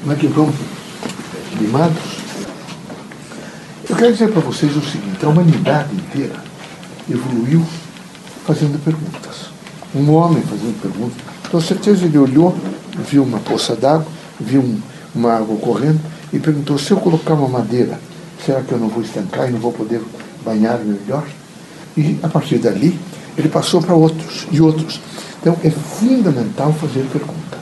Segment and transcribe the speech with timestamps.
[0.00, 0.48] Como é que vão,
[1.60, 1.98] limados?
[3.90, 6.36] Eu quero dizer para vocês o seguinte: a humanidade inteira
[7.10, 7.66] evoluiu
[8.46, 9.48] fazendo perguntas.
[9.94, 11.20] Um homem fazendo perguntas.
[11.50, 12.56] Com certeza ele olhou,
[13.08, 14.06] viu uma poça d'água,
[14.38, 14.80] viu um,
[15.14, 16.00] uma água correndo
[16.32, 17.98] e perguntou: se eu colocar uma madeira,
[18.46, 20.00] será que eu não vou estancar e não vou poder
[20.44, 21.26] banhar-me melhor?
[21.96, 22.96] E a partir dali,
[23.36, 25.00] ele passou para outros e outros.
[25.40, 27.57] Então é fundamental fazer perguntas.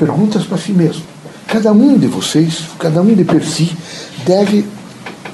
[0.00, 1.02] Perguntas para si mesmo.
[1.46, 3.76] Cada um de vocês, cada um de per si,
[4.24, 4.64] deve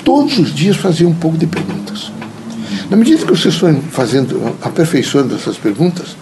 [0.05, 2.11] todos os dias fazer um pouco de perguntas.
[2.91, 6.17] Na medida que vocês forem fazendo, aperfeiçoando essas perguntas,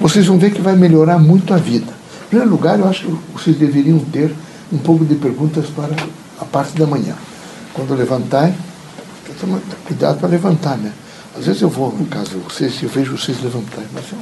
[0.00, 1.92] vocês vão ver que vai melhorar muito a vida.
[2.24, 4.34] Em primeiro lugar, eu acho que vocês deveriam ter
[4.72, 5.94] um pouco de perguntas para
[6.40, 7.14] a parte da manhã.
[7.72, 8.56] Quando levantarem,
[9.86, 10.90] cuidado para levantar, né?
[11.38, 14.18] Às vezes eu vou na casa de vocês e eu vejo vocês levantarem, mas eu,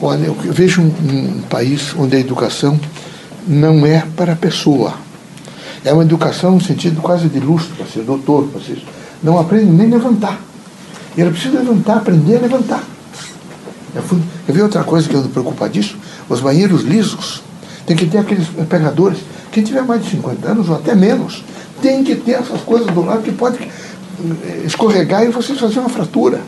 [0.00, 2.78] olha, eu vejo um, um país onde a educação
[3.46, 4.94] não é para a pessoa.
[5.84, 8.82] É uma educação no sentido quase de luxo, para ser doutor, para ser.
[9.22, 10.40] Não aprende nem levantar.
[11.16, 12.82] E ela precisa levantar, aprender a levantar.
[13.94, 16.00] Eu fui, quer ver outra coisa que eu ando preocupadíssimo?
[16.28, 17.42] Os banheiros lisos.
[17.86, 19.18] Tem que ter aqueles pegadores.
[19.52, 21.44] Quem tiver mais de 50 anos, ou até menos,
[21.80, 25.90] tem que ter essas coisas do lado que pode eh, escorregar e vocês fazer uma
[25.90, 26.40] fratura.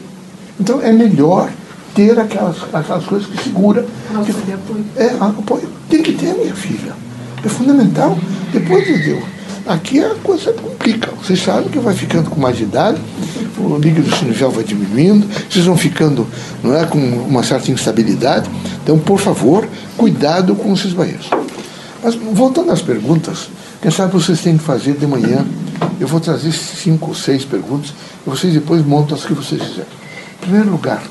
[0.59, 1.51] Então é melhor
[1.97, 3.85] ter aquelas, aquelas coisas que segura.
[4.25, 4.85] Que, de apoio.
[4.97, 5.69] é, apoio.
[5.89, 6.93] Tem que ter, minha filha.
[7.43, 8.17] É fundamental.
[8.53, 9.25] Depois de Deus.
[9.67, 11.11] Aqui a coisa complica.
[11.21, 13.01] Vocês sabem que vai ficando com mais idade,
[13.59, 16.25] o líquido sinovial vai diminuindo, vocês vão ficando
[16.63, 18.49] não é, com uma certa instabilidade.
[18.85, 21.29] Então, por favor, cuidado com esses banheiros.
[22.01, 23.49] Mas voltando às perguntas,
[23.83, 25.45] quem sabe vocês têm que fazer de manhã.
[25.99, 27.93] Eu vou trazer cinco ou seis perguntas
[28.25, 29.87] e vocês depois montam as que vocês quiserem.
[30.37, 31.03] Em primeiro lugar,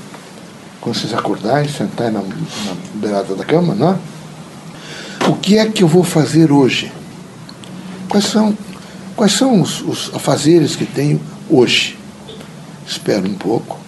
[0.85, 5.27] quando vocês acordarem, sentarem na, na beirada da cama, não é?
[5.27, 6.91] O que é que eu vou fazer hoje?
[8.07, 8.55] Quais são,
[9.15, 11.19] quais são os, os afazeres que tenho
[11.49, 11.97] hoje?
[12.87, 13.79] Espero um pouco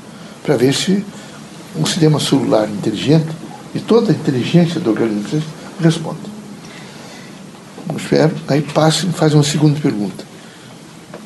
[0.41, 1.05] para ver se
[1.75, 3.27] um sistema celular inteligente
[3.75, 5.43] e toda a inteligência do organismo
[5.79, 6.17] responde.
[7.95, 10.25] Espero, aí passe e faz uma segunda pergunta.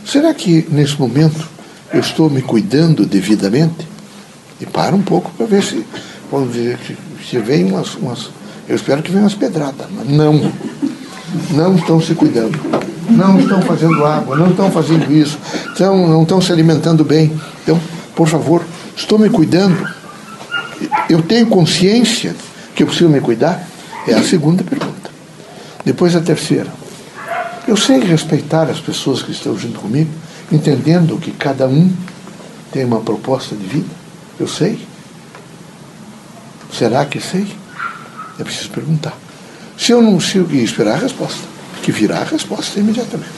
[0.05, 1.47] Será que nesse momento
[1.93, 3.90] eu estou me cuidando devidamente?
[4.61, 5.83] E para um pouco para ver se,
[6.31, 6.77] vamos dizer,
[7.27, 8.29] se vem umas, umas.
[8.69, 10.51] Eu espero que venham umas pedradas, mas não.
[11.51, 12.59] Não estão se cuidando.
[13.09, 15.37] Não estão fazendo água, não estão fazendo isso,
[15.69, 17.33] estão, não estão se alimentando bem.
[17.63, 17.79] Então,
[18.15, 18.63] por favor,
[18.95, 19.89] estou me cuidando.
[21.09, 22.35] Eu tenho consciência
[22.75, 23.67] que eu preciso me cuidar?
[24.07, 25.09] É a segunda pergunta.
[25.83, 26.71] Depois a terceira.
[27.67, 30.09] Eu sei respeitar as pessoas que estão junto comigo,
[30.51, 31.91] entendendo que cada um
[32.71, 34.00] tem uma proposta de vida.
[34.41, 34.75] Eu sei.
[36.73, 37.45] Será que sei?
[38.39, 39.13] É preciso perguntar.
[39.77, 41.43] Se eu não sei e esperar a resposta,
[41.83, 43.29] que virá a resposta imediatamente.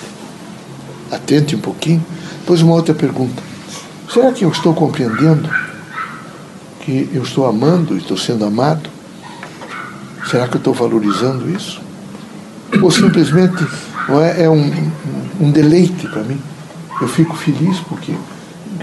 [1.12, 2.06] Atente um pouquinho.
[2.40, 3.44] Depois uma outra pergunta.
[4.14, 5.50] Será que eu estou compreendendo
[6.80, 8.90] que eu estou amando e estou sendo amado?
[10.32, 11.82] Será que eu estou valorizando isso?
[12.82, 13.62] Ou simplesmente
[14.38, 14.72] é, é um,
[15.42, 16.40] um deleite para mim?
[17.02, 18.14] Eu fico feliz porque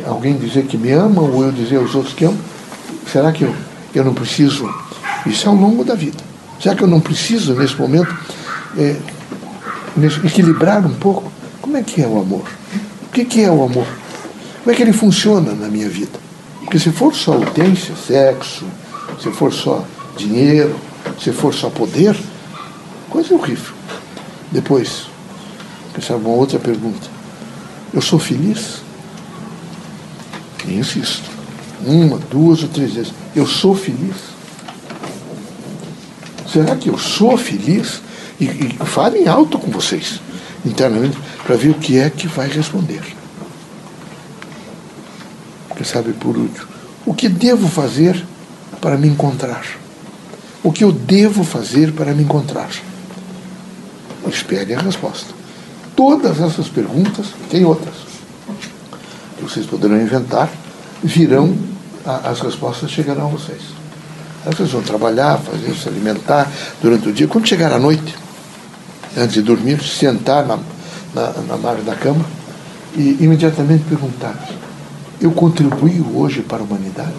[0.06, 2.38] alguém dizer que me ama ou eu dizer aos outros que amo.
[3.10, 3.54] Será que eu,
[3.94, 4.72] eu não preciso?
[5.26, 6.18] Isso é ao longo da vida.
[6.60, 8.14] Será que eu não preciso, nesse momento,
[8.76, 8.96] é,
[10.24, 11.30] equilibrar um pouco?
[11.60, 12.44] Como é que é o amor?
[13.04, 13.86] O que, que é o amor?
[14.62, 16.18] Como é que ele funciona na minha vida?
[16.60, 18.64] Porque se for só utência, sexo,
[19.20, 19.84] se for só
[20.16, 20.76] dinheiro,
[21.18, 22.16] se for só poder,
[23.08, 23.74] coisa horrível.
[24.52, 25.06] Depois,
[26.08, 27.08] é uma outra pergunta.
[27.92, 28.79] Eu sou feliz?
[30.70, 31.28] E insisto.
[31.84, 33.12] Uma, duas ou três vezes.
[33.34, 34.16] Eu sou feliz?
[36.50, 38.00] Será que eu sou feliz?
[38.40, 40.20] E, e falem alto com vocês,
[40.64, 43.02] internamente, para ver o que é que vai responder.
[45.76, 46.66] Quem sabe por último.
[47.04, 48.24] O que devo fazer
[48.80, 49.64] para me encontrar?
[50.62, 52.70] O que eu devo fazer para me encontrar?
[54.28, 55.34] Espere a resposta.
[55.96, 58.09] Todas essas perguntas, tem outras,
[59.50, 60.48] vocês poderão inventar,
[61.02, 61.56] virão,
[62.06, 63.60] a, as respostas chegarão a vocês.
[64.46, 66.50] Aí vocês vão trabalhar, fazer, se alimentar
[66.80, 67.26] durante o dia.
[67.26, 68.14] Quando chegar à noite,
[69.16, 70.58] antes de dormir, sentar na,
[71.14, 72.24] na, na margem da cama
[72.96, 74.34] e imediatamente perguntar:
[75.20, 77.12] Eu contribuí hoje para a humanidade?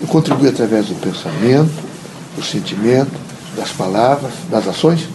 [0.00, 1.72] Eu contribuí através do pensamento,
[2.34, 3.12] do sentimento,
[3.56, 5.06] das palavras, das ações?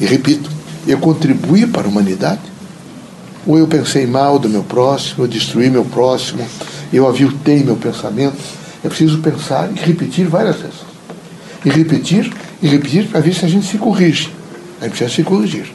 [0.00, 0.50] E repito,
[0.88, 2.53] eu contribuí para a humanidade?
[3.46, 6.46] Ou eu pensei mal do meu próximo, eu destruí meu próximo,
[6.92, 8.36] eu aviltei meu pensamento?
[8.82, 10.80] É preciso pensar e repetir várias vezes.
[11.64, 12.32] E repetir
[12.62, 14.30] e repetir para ver se a gente se corrige.
[14.80, 15.72] A gente precisa se corrigir.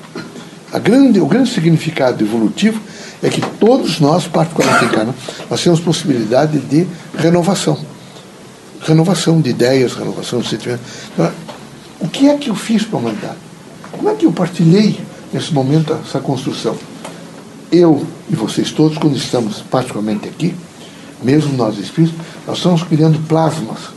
[0.83, 2.79] Grande, o grande significado evolutivo
[3.23, 5.15] é que todos nós, particularmente em Cana,
[5.49, 6.87] nós temos possibilidade de
[7.17, 7.77] renovação.
[8.81, 10.85] Renovação de ideias, renovação de sentimentos.
[11.13, 11.31] Então,
[11.99, 13.37] o que é que eu fiz para a humanidade?
[13.91, 14.99] Como é que eu partilhei
[15.33, 16.77] nesse momento essa construção?
[17.71, 20.55] Eu e vocês todos, quando estamos particularmente aqui,
[21.21, 22.17] mesmo nós espíritos,
[22.47, 23.89] nós estamos criando plasmas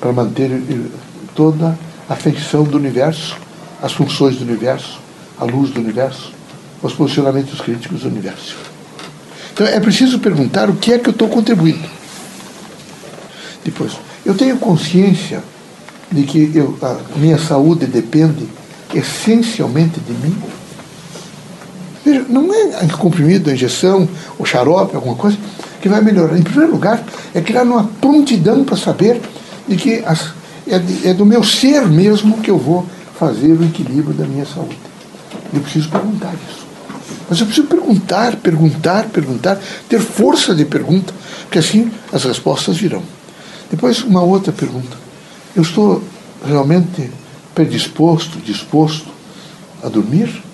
[0.00, 0.86] para manter eh,
[1.34, 1.78] toda
[2.08, 3.36] a feição do universo,
[3.82, 4.98] as funções do universo,
[5.38, 6.32] a luz do universo,
[6.82, 8.56] os posicionamentos críticos do universo.
[9.52, 11.88] Então é preciso perguntar o que é que eu estou contribuindo.
[13.64, 13.92] Depois,
[14.24, 15.42] eu tenho consciência
[16.10, 18.48] de que eu, a minha saúde depende
[18.94, 20.36] essencialmente de mim.
[22.08, 24.08] Veja, não é comprimido, a injeção,
[24.38, 25.36] o xarope, alguma coisa
[25.82, 26.38] que vai melhorar.
[26.38, 29.20] Em primeiro lugar, é criar uma prontidão para saber
[29.68, 30.32] de que as,
[30.66, 32.86] é, de, é do meu ser mesmo que eu vou
[33.18, 34.78] fazer o equilíbrio da minha saúde.
[35.52, 36.66] Eu preciso perguntar isso.
[37.28, 41.12] Mas eu preciso perguntar, perguntar, perguntar, ter força de pergunta,
[41.42, 43.02] porque assim as respostas virão.
[43.70, 44.96] Depois, uma outra pergunta.
[45.54, 46.02] Eu estou
[46.42, 47.10] realmente
[47.54, 49.08] predisposto, disposto
[49.82, 50.47] a dormir?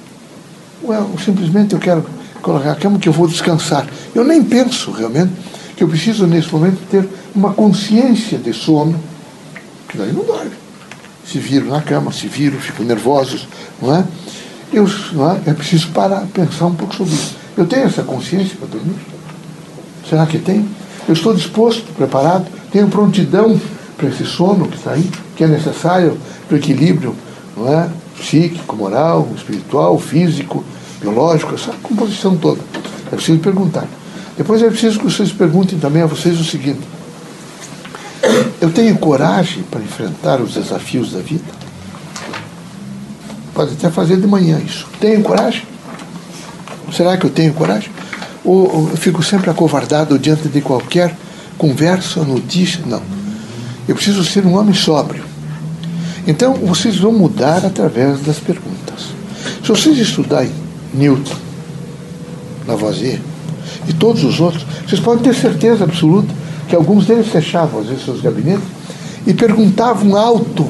[0.86, 2.04] Ou simplesmente eu quero
[2.42, 3.86] colocar a cama que eu vou descansar?
[4.14, 5.32] Eu nem penso realmente
[5.76, 8.98] que eu preciso, nesse momento, ter uma consciência de sono,
[9.88, 10.52] que daí não dorme.
[11.26, 13.48] Se viram na cama, se viram, ficam nervosos,
[13.80, 14.04] não é?
[14.72, 15.40] Eu, não é?
[15.46, 17.34] é preciso parar, pensar um pouco sobre isso.
[17.56, 18.96] Eu tenho essa consciência para dormir?
[20.08, 20.68] Será que tem?
[21.08, 23.60] Eu estou disposto, preparado, tenho prontidão
[23.96, 27.14] para esse sono que está aí, que é necessário para o equilíbrio
[27.56, 27.88] não é?
[28.18, 30.64] psíquico, moral, espiritual, físico,
[31.04, 32.60] biológico, essa composição toda.
[33.12, 33.86] É preciso perguntar.
[34.36, 36.80] Depois é preciso que vocês perguntem também a vocês o seguinte:
[38.60, 41.44] eu tenho coragem para enfrentar os desafios da vida?
[43.52, 44.88] Pode até fazer de manhã isso.
[44.98, 45.62] Tenho coragem?
[46.92, 47.90] Será que eu tenho coragem?
[48.44, 51.16] Ou, eu fico sempre acovardado diante de qualquer
[51.56, 52.80] conversa, notícia?
[52.86, 53.02] Não.
[53.86, 55.22] Eu preciso ser um homem sóbrio.
[56.26, 59.12] Então, vocês vão mudar através das perguntas.
[59.62, 60.63] Se vocês estudarem
[60.94, 61.36] Newton,
[62.66, 63.20] Lavoisier
[63.88, 66.32] e todos os outros, vocês podem ter certeza absoluta
[66.68, 68.64] que alguns deles fechavam às vezes seus gabinetes
[69.26, 70.66] e perguntavam alto,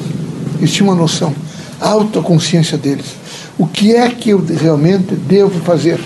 [0.57, 1.33] eles tinham uma noção,
[1.79, 3.15] alto a consciência deles.
[3.57, 5.99] O que é que eu realmente devo fazer?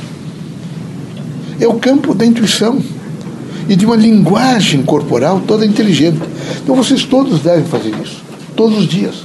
[1.60, 2.80] É o campo da intuição
[3.68, 6.21] e de uma linguagem corporal toda inteligente.
[6.63, 8.21] Então vocês todos devem fazer isso,
[8.56, 9.24] todos os dias.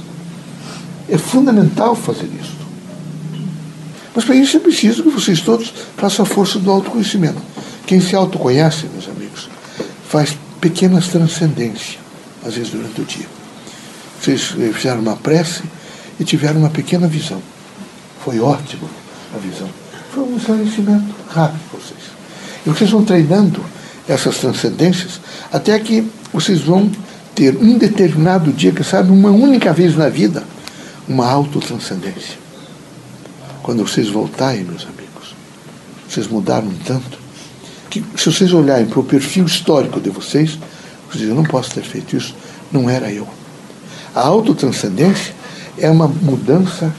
[1.07, 2.54] É fundamental fazer isso.
[4.15, 7.41] Mas para isso é preciso que vocês todos façam a força do autoconhecimento.
[7.85, 9.49] Quem se autoconhece, meus amigos,
[10.07, 11.97] faz pequenas transcendências,
[12.45, 13.27] às vezes durante o dia.
[14.19, 15.63] Vocês eh, fizeram uma prece
[16.19, 17.41] e tiveram uma pequena visão.
[18.23, 18.89] Foi ótimo
[19.35, 19.69] a visão.
[20.11, 21.99] Foi um esclarecimento rápido para vocês.
[22.65, 23.61] E vocês vão treinando
[24.07, 25.19] essas transcendências,
[25.51, 26.89] até que vocês vão
[27.35, 30.43] ter um determinado dia, que sabe, uma única vez na vida,
[31.07, 32.44] uma autotranscendência.
[33.65, 35.33] Quando vocês voltarem, meus amigos,
[36.07, 37.17] vocês mudaram tanto,
[37.89, 40.51] que se vocês olharem para o perfil histórico de vocês,
[41.07, 42.35] vocês dizem, eu não posso ter feito isso,
[42.71, 43.27] não era eu.
[44.13, 45.33] A autotranscendência
[45.79, 46.93] é uma mudança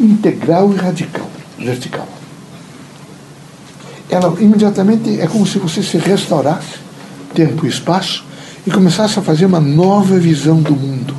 [0.00, 2.08] integral e radical, vertical
[4.10, 6.78] ela imediatamente é como se você se restaurasse
[7.34, 8.24] tempo e espaço
[8.66, 11.14] e começasse a fazer uma nova visão do mundo.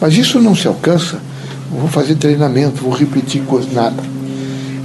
[0.00, 1.20] Mas isso não se alcança,
[1.70, 4.02] vou fazer treinamento, vou repetir nada.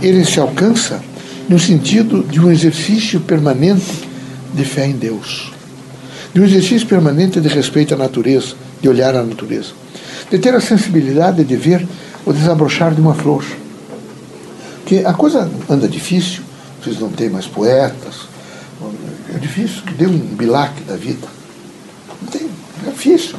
[0.02, 1.02] Ele se alcança
[1.48, 4.08] no sentido de um exercício permanente
[4.54, 5.52] de fé em Deus,
[6.34, 9.72] de um exercício permanente de respeito à natureza, de olhar à natureza,
[10.30, 11.88] de ter a sensibilidade de ver
[12.26, 13.46] o desabrochar de uma flor.
[14.86, 16.44] Que a coisa anda difícil,
[16.82, 18.28] vocês não têm mais poetas.
[19.34, 21.28] É difícil, que dê um bilac da vida.
[22.22, 22.50] Não tem,
[22.86, 23.38] é difícil.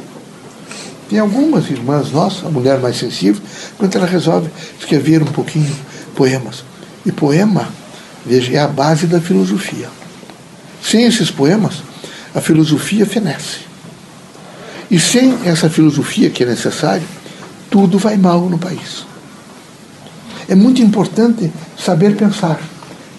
[1.09, 3.41] Tem algumas irmãs nossas, a mulher mais sensível,
[3.77, 5.75] quando ela resolve escrever um pouquinho
[6.15, 6.63] poemas.
[7.05, 7.69] E poema,
[8.25, 9.89] veja, é a base da filosofia.
[10.81, 11.83] Sem esses poemas,
[12.33, 13.59] a filosofia fenece.
[14.89, 17.05] E sem essa filosofia que é necessária,
[17.69, 19.05] tudo vai mal no país.
[20.47, 22.59] É muito importante saber pensar.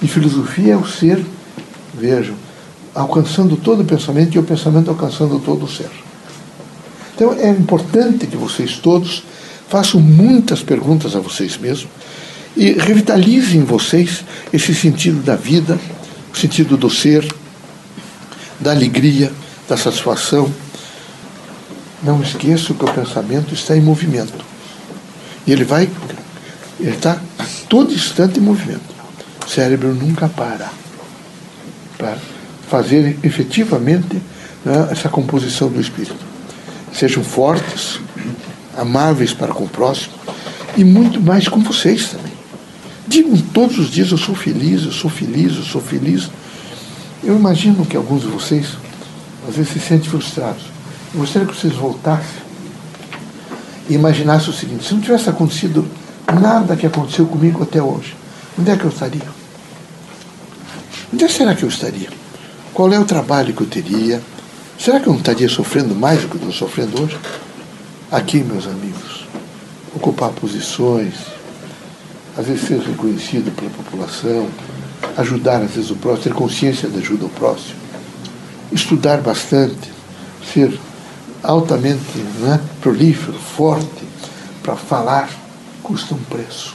[0.03, 1.25] E filosofia é o ser,
[1.95, 2.35] vejam,
[2.95, 5.91] alcançando todo o pensamento e o pensamento alcançando todo o ser.
[7.17, 9.23] Então é importante que vocês todos
[9.71, 11.89] façam muitas perguntas a vocês mesmos
[12.55, 15.79] e revitalizem em vocês esse sentido da vida,
[16.33, 17.27] o sentido do ser,
[18.61, 19.33] da alegria,
[19.67, 20.53] da satisfação.
[22.03, 24.45] Não esqueçam que o pensamento está em movimento.
[25.47, 25.89] E ele vai,
[26.79, 28.95] ele está a todo instante em movimento.
[29.47, 30.71] O cérebro nunca para
[31.97, 32.19] para
[32.69, 34.21] fazer efetivamente
[34.63, 36.36] né, essa composição do espírito.
[36.99, 38.01] Sejam fortes,
[38.75, 40.15] amáveis para com o próximo
[40.77, 42.33] e muito mais com vocês também.
[43.07, 46.31] Digam todos os dias: eu sou feliz, eu sou feliz, eu sou feliz.
[47.23, 48.79] Eu imagino que alguns de vocês
[49.47, 50.63] às vezes se sentem frustrados.
[51.13, 52.47] Eu gostaria que vocês voltassem
[53.91, 55.87] e imaginassem o seguinte: se não tivesse acontecido
[56.41, 58.17] nada que aconteceu comigo até hoje,
[58.59, 59.37] onde é que eu estaria?
[61.13, 62.09] Onde será que eu estaria?
[62.73, 64.21] Qual é o trabalho que eu teria?
[64.79, 67.19] Será que eu não estaria sofrendo mais do que estou sofrendo hoje?
[68.11, 69.27] Aqui, meus amigos,
[69.95, 71.15] ocupar posições,
[72.37, 74.49] às vezes ser reconhecido pela população,
[75.17, 77.75] ajudar às vezes o próximo, ter consciência da ajuda ao próximo,
[78.71, 79.91] estudar bastante,
[80.53, 80.79] ser
[81.43, 84.05] altamente né, prolífero, forte,
[84.63, 85.31] para falar,
[85.83, 86.75] custa um preço.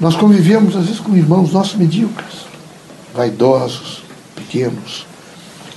[0.00, 2.46] Nós convivemos às vezes com irmãos nossos medíocres,
[3.14, 4.02] vaidosos,
[4.34, 5.06] pequenos,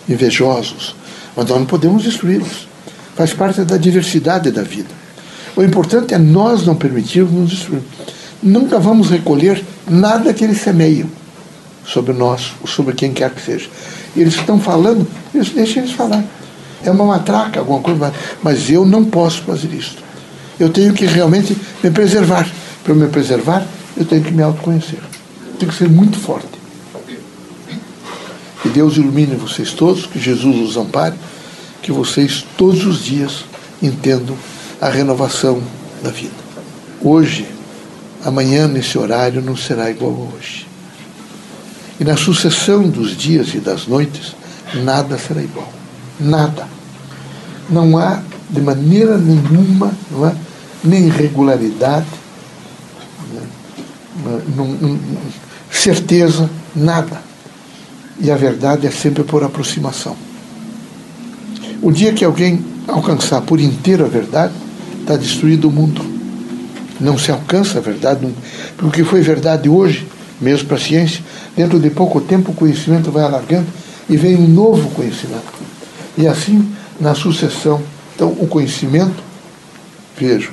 [0.08, 0.96] invejosos,
[1.38, 2.68] mas nós não podemos destruí-los.
[3.16, 4.90] Faz parte da diversidade da vida.
[5.56, 7.84] O importante é nós não permitirmos nos destruir.
[8.42, 11.08] Nunca vamos recolher nada que eles semeiam
[11.86, 13.70] sobre nós, ou sobre quem quer que seja.
[14.16, 16.24] Eles estão falando, eles, deixem eles falar.
[16.84, 19.98] É uma matraca, alguma coisa, mas eu não posso fazer isso.
[20.60, 22.48] Eu tenho que realmente me preservar.
[22.84, 23.66] Para me preservar,
[23.96, 25.00] eu tenho que me autoconhecer.
[25.60, 26.57] Tenho que ser muito forte.
[28.62, 31.16] Que Deus ilumine vocês todos, que Jesus os ampare,
[31.82, 33.46] que vocês todos os dias
[33.82, 34.36] entendam
[34.82, 35.62] a renovação
[36.04, 36.34] da vida.
[37.02, 37.48] Hoje,
[38.24, 40.68] amanhã, nesse horário, não será igual a hoje.
[42.00, 44.36] E na sucessão dos dias e das noites,
[44.84, 45.72] nada será igual.
[46.20, 46.68] Nada.
[47.70, 50.36] Não há, de maneira nenhuma, não é?
[50.84, 52.08] nem regularidade,
[53.34, 53.42] né?
[54.56, 55.00] não, não,
[55.72, 57.22] certeza, nada.
[58.20, 60.16] E a verdade é sempre por aproximação.
[61.82, 64.54] O dia que alguém alcançar por inteiro a verdade,
[65.02, 66.02] está destruído o mundo.
[67.00, 68.28] Não se alcança a verdade,
[68.78, 70.08] porque o que foi verdade hoje,
[70.42, 71.22] mesmo para a ciência,
[71.56, 73.68] dentro de pouco tempo o conhecimento vai alargando
[74.10, 75.54] e vem um novo conhecimento.
[76.18, 76.68] E assim,
[77.00, 77.82] na sucessão.
[78.16, 79.24] Então, o conhecimento,
[80.18, 80.52] vejo,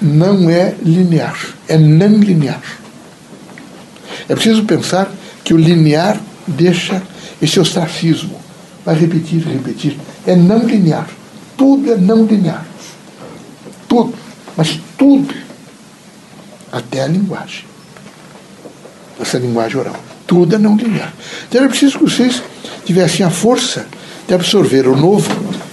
[0.00, 2.62] não é linear, é não linear.
[4.28, 5.10] É preciso pensar
[5.42, 7.02] que o linear deixa
[7.40, 8.38] esse ostracismo.
[8.84, 9.96] Vai repetir, repetir.
[10.26, 11.08] É não linear.
[11.56, 12.66] Tudo é não linear.
[13.88, 14.14] Tudo.
[14.56, 15.34] Mas tudo.
[16.72, 17.64] Até a linguagem.
[19.20, 19.96] Essa linguagem oral.
[20.26, 21.12] Tudo é não linear.
[21.48, 22.42] Então era preciso que vocês
[22.84, 23.86] tivessem a força
[24.26, 25.30] de absorver o novo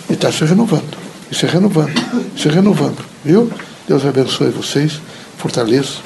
[0.10, 0.98] e estar se renovando.
[1.30, 1.94] E se renovando.
[2.38, 3.06] Se renovando.
[3.24, 3.52] Viu?
[3.88, 5.00] Deus abençoe vocês,
[5.38, 6.00] fortaleça.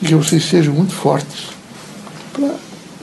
[0.00, 1.46] E que vocês sejam muito fortes
[2.32, 2.54] para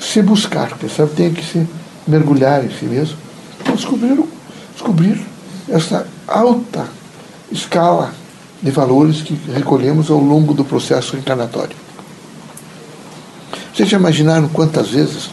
[0.03, 1.11] se buscar, sabe?
[1.15, 1.67] Tem que se
[2.07, 3.17] mergulhar em si mesmo
[3.63, 4.23] para descobrir,
[4.73, 5.21] descobrir
[5.69, 6.87] essa alta
[7.51, 8.13] escala
[8.61, 11.75] de valores que recolhemos ao longo do processo encarnatório.
[13.73, 15.29] Vocês já imaginaram quantas vezes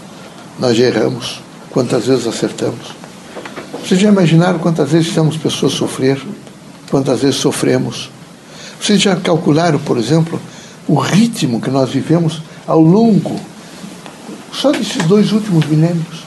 [0.58, 2.94] nós já erramos, quantas vezes acertamos?
[3.84, 6.20] Vocês já imaginaram quantas vezes fizemos pessoas sofrer,
[6.90, 8.10] quantas vezes sofremos?
[8.80, 10.40] Vocês já calcularam, por exemplo,
[10.88, 13.38] o ritmo que nós vivemos ao longo
[14.52, 16.24] só desses dois últimos milênios.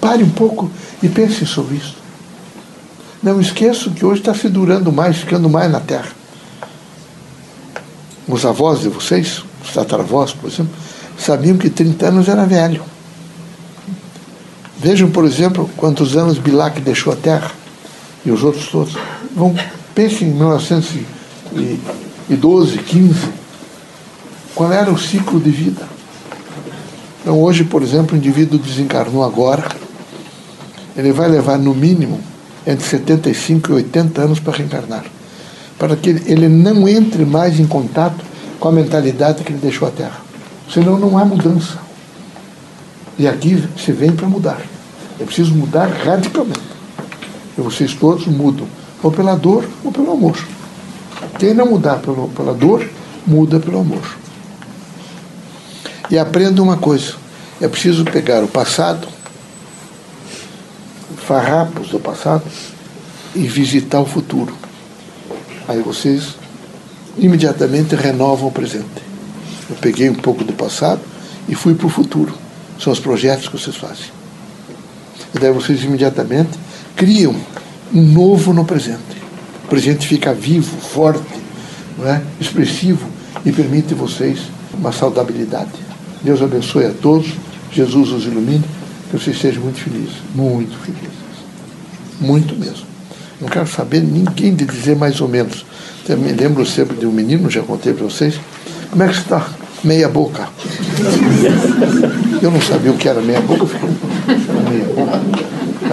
[0.00, 0.70] Pare um pouco
[1.02, 1.96] e pense sobre isso.
[3.22, 6.10] Não esqueçam que hoje está se durando mais, ficando mais na Terra.
[8.26, 10.72] Os avós de vocês, os tataravós, por exemplo,
[11.18, 12.82] sabiam que 30 anos era velho.
[14.78, 17.50] Vejam, por exemplo, quantos anos Bilac deixou a Terra
[18.24, 18.96] e os outros todos.
[19.36, 19.54] Vão,
[19.94, 23.28] pensem em 1912, 15.
[24.54, 25.99] Qual era o ciclo de vida?
[27.20, 29.64] Então, hoje, por exemplo, o indivíduo desencarnou agora,
[30.96, 32.18] ele vai levar no mínimo
[32.66, 35.04] entre 75 e 80 anos para reencarnar,
[35.78, 38.24] para que ele não entre mais em contato
[38.58, 40.20] com a mentalidade que ele deixou a Terra.
[40.72, 41.78] Senão não há mudança.
[43.18, 44.60] E aqui se vem para mudar.
[45.18, 46.60] É preciso mudar radicalmente.
[47.58, 48.66] E vocês todos mudam,
[49.02, 50.38] ou pela dor ou pelo amor.
[51.38, 52.88] Quem não mudar pelo, pela dor,
[53.26, 54.19] muda pelo amor.
[56.10, 57.14] E aprenda uma coisa:
[57.60, 59.06] é preciso pegar o passado,
[61.26, 62.42] farrapos do passado,
[63.34, 64.54] e visitar o futuro.
[65.68, 66.34] Aí vocês
[67.16, 69.10] imediatamente renovam o presente.
[69.68, 71.00] Eu peguei um pouco do passado
[71.48, 72.34] e fui para o futuro.
[72.78, 74.06] São os projetos que vocês fazem.
[75.34, 76.58] E daí vocês imediatamente
[76.96, 77.36] criam
[77.94, 79.20] um novo no presente.
[79.64, 81.22] O presente fica vivo, forte,
[82.04, 82.20] é?
[82.40, 83.06] expressivo
[83.44, 84.40] e permite vocês
[84.74, 85.89] uma saudabilidade.
[86.22, 87.28] Deus abençoe a todos,
[87.72, 88.64] Jesus os ilumine,
[89.10, 91.18] que vocês sejam muito felizes, muito felizes,
[92.20, 92.86] muito mesmo.
[93.40, 95.64] Não quero saber ninguém de dizer mais ou menos.
[96.06, 98.38] Eu me lembro sempre de um menino, já contei para vocês.
[98.90, 99.48] Como é que está?
[99.82, 100.48] Meia boca.
[102.42, 103.88] Eu não sabia o que era meia boca, fiquei
[104.68, 105.20] meia boca.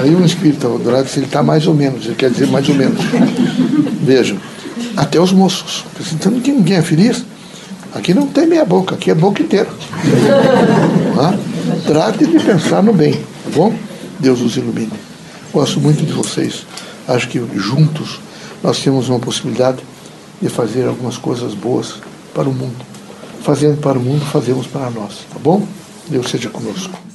[0.01, 2.67] Aí um espírito do lado disse, ele está mais ou menos, ele quer dizer mais
[2.67, 2.99] ou menos.
[4.01, 4.37] Vejam,
[4.97, 5.85] até os moços.
[6.13, 7.23] Então ninguém é feliz.
[7.97, 9.67] Aqui não tem meia boca, aqui é boca inteira.
[11.87, 13.73] Trate de pensar no bem, tá bom?
[14.19, 14.93] Deus os ilumine.
[15.51, 16.67] Gosto muito de vocês.
[17.07, 18.19] Acho que juntos
[18.61, 19.79] nós temos uma possibilidade
[20.39, 21.95] de fazer algumas coisas boas
[22.35, 22.85] para o mundo.
[23.41, 25.65] Fazendo para o mundo, fazemos para nós, tá bom?
[26.07, 27.06] Deus seja conosco.